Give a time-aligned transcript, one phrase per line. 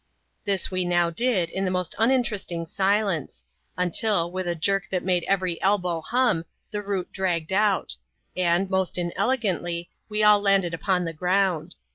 [0.45, 3.45] This we now did, in the most uninteresting silence;
[3.77, 7.95] until, with a jerk that made every elbow hum, the root dragged out;
[8.35, 11.75] and, most inelegantly, we all landed upon the ground.